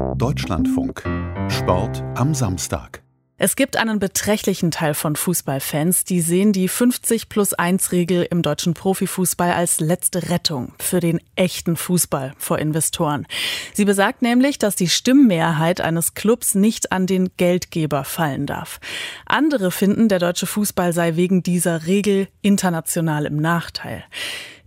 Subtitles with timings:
[0.00, 1.02] Deutschlandfunk.
[1.50, 3.02] Sport am Samstag.
[3.36, 8.42] Es gibt einen beträchtlichen Teil von Fußballfans, die sehen die 50 plus 1 Regel im
[8.42, 13.26] deutschen Profifußball als letzte Rettung für den echten Fußball vor Investoren.
[13.72, 18.80] Sie besagt nämlich, dass die Stimmmehrheit eines Clubs nicht an den Geldgeber fallen darf.
[19.26, 24.04] Andere finden, der deutsche Fußball sei wegen dieser Regel international im Nachteil.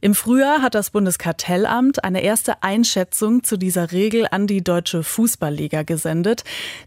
[0.03, 5.83] Im Frühjahr hat das Bundeskartellamt eine erste Einschätzung zu dieser Regel an die Deutsche Fußballliga
[5.83, 6.43] gesendet.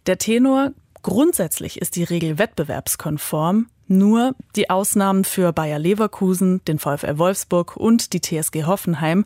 [0.06, 3.68] Der Tenor Grundsätzlich ist die Regel wettbewerbskonform.
[3.88, 9.24] Nur die Ausnahmen für Bayer Leverkusen, den VfL Wolfsburg und die TSG Hoffenheim,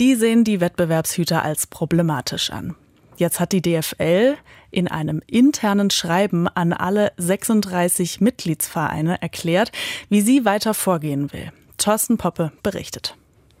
[0.00, 2.74] die sehen die Wettbewerbshüter als problematisch an.
[3.18, 4.36] Jetzt hat die DFL
[4.70, 9.72] in einem internen Schreiben an alle 36 Mitgliedsvereine erklärt,
[10.08, 11.52] wie sie weiter vorgehen will.
[11.76, 13.14] Thorsten Poppe berichtet.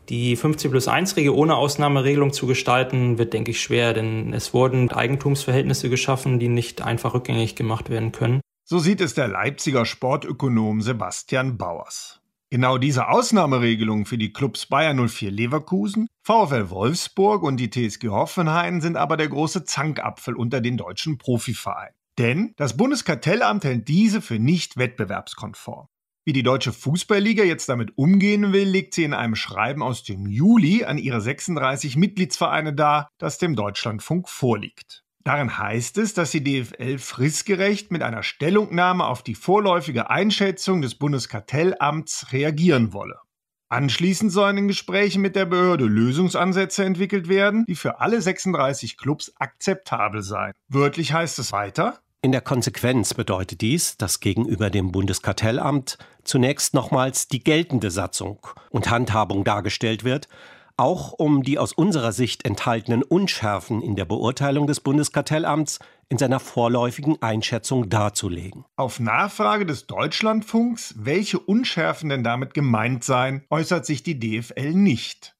[0.08, 4.54] Die 50 plus 1 Regel ohne Ausnahmeregelung zu gestalten, wird, denke ich, schwer, denn es
[4.54, 8.40] wurden Eigentumsverhältnisse geschaffen, die nicht einfach rückgängig gemacht werden können.
[8.64, 12.20] So sieht es der Leipziger Sportökonom Sebastian Bauers.
[12.50, 18.80] Genau diese Ausnahmeregelung für die Clubs Bayer 04 Leverkusen, VfL Wolfsburg und die TSG Hoffenheim
[18.80, 21.94] sind aber der große Zankapfel unter den deutschen Profivereinen.
[22.18, 25.88] Denn das Bundeskartellamt hält diese für nicht wettbewerbskonform.
[26.28, 30.26] Wie die Deutsche Fußballliga jetzt damit umgehen will, legt sie in einem Schreiben aus dem
[30.26, 35.04] Juli an ihre 36 Mitgliedsvereine dar, das dem Deutschlandfunk vorliegt.
[35.22, 40.96] Darin heißt es, dass die DFL fristgerecht mit einer Stellungnahme auf die vorläufige Einschätzung des
[40.96, 43.20] Bundeskartellamts reagieren wolle.
[43.68, 49.32] Anschließend sollen in Gesprächen mit der Behörde Lösungsansätze entwickelt werden, die für alle 36 Clubs
[49.36, 50.54] akzeptabel seien.
[50.66, 57.28] Wörtlich heißt es weiter, in der Konsequenz bedeutet dies, dass gegenüber dem Bundeskartellamt zunächst nochmals
[57.28, 60.28] die geltende Satzung und Handhabung dargestellt wird,
[60.76, 66.40] auch um die aus unserer Sicht enthaltenen Unschärfen in der Beurteilung des Bundeskartellamts in seiner
[66.40, 68.64] vorläufigen Einschätzung darzulegen.
[68.74, 75.36] Auf Nachfrage des Deutschlandfunks, welche Unschärfen denn damit gemeint seien, äußert sich die DFL nicht.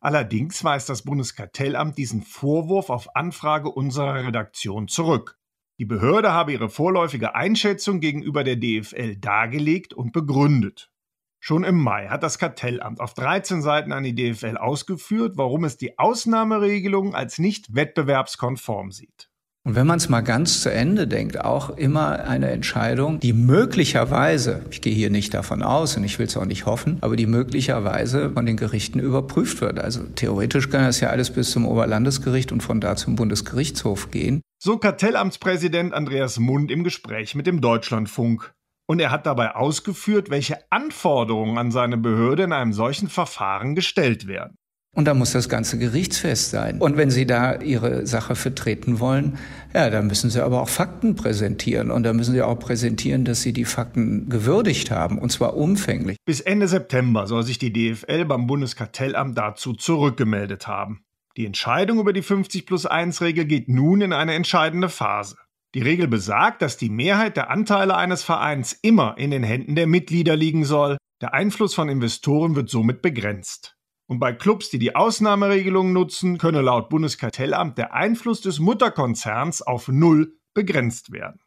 [0.00, 5.36] Allerdings weist das Bundeskartellamt diesen Vorwurf auf Anfrage unserer Redaktion zurück.
[5.82, 10.92] Die Behörde habe ihre vorläufige Einschätzung gegenüber der DFL dargelegt und begründet.
[11.40, 15.78] Schon im Mai hat das Kartellamt auf 13 Seiten an die DFL ausgeführt, warum es
[15.78, 19.28] die Ausnahmeregelung als nicht wettbewerbskonform sieht.
[19.64, 24.64] Und wenn man es mal ganz zu Ende denkt, auch immer eine Entscheidung, die möglicherweise,
[24.70, 27.26] ich gehe hier nicht davon aus und ich will es auch nicht hoffen, aber die
[27.26, 29.80] möglicherweise von den Gerichten überprüft wird.
[29.80, 34.42] Also theoretisch kann das ja alles bis zum Oberlandesgericht und von da zum Bundesgerichtshof gehen.
[34.64, 38.54] So Kartellamtspräsident Andreas Mund im Gespräch mit dem Deutschlandfunk.
[38.86, 44.28] Und er hat dabei ausgeführt, welche Anforderungen an seine Behörde in einem solchen Verfahren gestellt
[44.28, 44.54] werden.
[44.94, 46.78] Und da muss das Ganze gerichtsfest sein.
[46.78, 49.36] Und wenn Sie da Ihre Sache vertreten wollen,
[49.74, 51.90] ja, dann müssen Sie aber auch Fakten präsentieren.
[51.90, 56.18] Und da müssen Sie auch präsentieren, dass Sie die Fakten gewürdigt haben, und zwar umfänglich.
[56.24, 61.02] Bis Ende September soll sich die DFL beim Bundeskartellamt dazu zurückgemeldet haben.
[61.36, 65.36] Die Entscheidung über die 50 plus 1 Regel geht nun in eine entscheidende Phase.
[65.74, 69.86] Die Regel besagt, dass die Mehrheit der Anteile eines Vereins immer in den Händen der
[69.86, 70.98] Mitglieder liegen soll.
[71.22, 73.78] Der Einfluss von Investoren wird somit begrenzt.
[74.06, 79.88] Und bei Clubs, die die Ausnahmeregelung nutzen, könne laut Bundeskartellamt der Einfluss des Mutterkonzerns auf
[79.88, 81.40] Null begrenzt werden.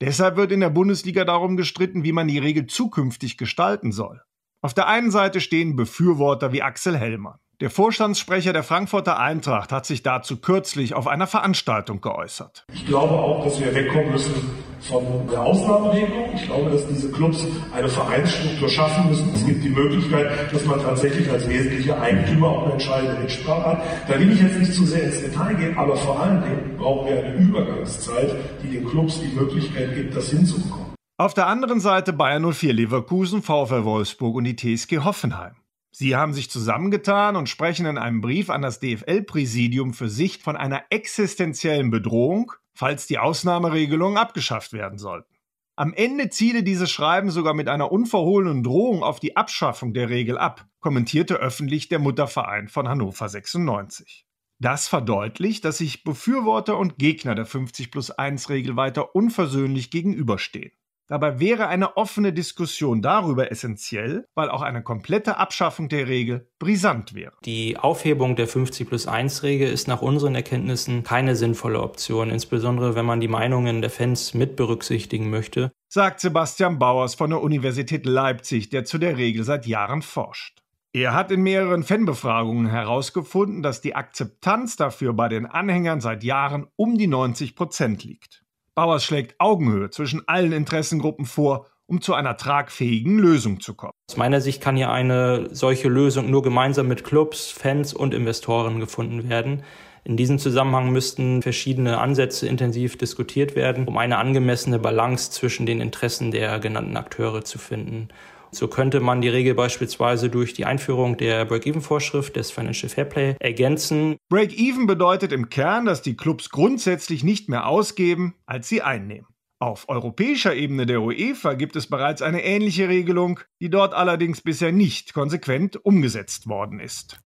[0.00, 4.20] Deshalb wird in der Bundesliga darum gestritten, wie man die Regel zukünftig gestalten soll.
[4.60, 7.38] Auf der einen Seite stehen Befürworter wie Axel Hellmann.
[7.60, 12.64] Der Vorstandssprecher der Frankfurter Eintracht hat sich dazu kürzlich auf einer Veranstaltung geäußert.
[12.72, 14.32] Ich glaube auch, dass wir wegkommen müssen
[14.78, 16.34] von der Ausnahmeregelung.
[16.36, 19.32] Ich glaube, dass diese Clubs eine Vereinsstruktur schaffen müssen.
[19.34, 23.82] Es gibt die Möglichkeit, dass man tatsächlich als wesentlicher Eigentümer auch eine entscheidende Mitsprache hat.
[24.06, 27.08] Da will ich jetzt nicht zu sehr ins Detail gehen, aber vor allen Dingen brauchen
[27.08, 30.94] wir eine Übergangszeit, die den Clubs die Möglichkeit gibt, das hinzubekommen.
[31.16, 35.56] Auf der anderen Seite Bayern 04 Leverkusen, VfL Wolfsburg und die TSG Hoffenheim.
[35.90, 40.56] Sie haben sich zusammengetan und sprechen in einem Brief an das DFL-Präsidium für sich von
[40.56, 45.34] einer existenziellen Bedrohung, falls die Ausnahmeregelungen abgeschafft werden sollten.
[45.76, 50.36] Am Ende ziele dieses Schreiben sogar mit einer unverhohlenen Drohung auf die Abschaffung der Regel
[50.36, 54.26] ab, kommentierte öffentlich der Mutterverein von Hannover 96.
[54.58, 60.72] Das verdeutlicht, dass sich Befürworter und Gegner der 50 plus 1 Regel weiter unversöhnlich gegenüberstehen.
[61.08, 67.14] Dabei wäre eine offene Diskussion darüber essentiell, weil auch eine komplette Abschaffung der Regel brisant
[67.14, 67.32] wäre.
[67.46, 72.94] Die Aufhebung der 50 plus 1 Regel ist nach unseren Erkenntnissen keine sinnvolle Option, insbesondere
[72.94, 78.04] wenn man die Meinungen der Fans mit berücksichtigen möchte, sagt Sebastian Bauers von der Universität
[78.04, 80.58] Leipzig, der zu der Regel seit Jahren forscht.
[80.92, 86.66] Er hat in mehreren Fanbefragungen herausgefunden, dass die Akzeptanz dafür bei den Anhängern seit Jahren
[86.76, 88.44] um die 90 Prozent liegt.
[88.78, 93.90] Bauers schlägt Augenhöhe zwischen allen Interessengruppen vor, um zu einer tragfähigen Lösung zu kommen.
[94.08, 98.78] Aus meiner Sicht kann hier eine solche Lösung nur gemeinsam mit Clubs, Fans und Investoren
[98.78, 99.64] gefunden werden.
[100.04, 105.80] In diesem Zusammenhang müssten verschiedene Ansätze intensiv diskutiert werden, um eine angemessene Balance zwischen den
[105.80, 108.10] Interessen der genannten Akteure zu finden.
[108.50, 114.16] So könnte man die Regel beispielsweise durch die Einführung der Break-Even-Vorschrift des Financial Fairplay ergänzen.
[114.28, 119.26] Break-Even bedeutet im Kern, dass die Clubs grundsätzlich nicht mehr ausgeben, als sie einnehmen.
[119.60, 124.70] Auf europäischer Ebene der UEFA gibt es bereits eine ähnliche Regelung, die dort allerdings bisher
[124.70, 127.20] nicht konsequent umgesetzt worden ist.